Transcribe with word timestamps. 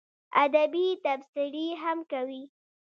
ادبي 0.43 0.85
تبصرې 1.05 1.67
هم 1.81 1.97
کوي. 2.11 2.43